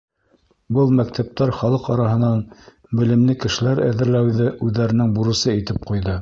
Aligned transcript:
Был 0.77 0.93
мәктәптәр 0.99 1.51
халыҡ 1.57 1.89
араһынан 1.95 2.41
белемле 3.01 3.37
кешеләр 3.45 3.83
әҙерләүҙе 3.89 4.49
үҙҙәренең 4.69 5.15
бурысы 5.21 5.55
итеп 5.61 5.87
ҡуйҙы. 5.93 6.19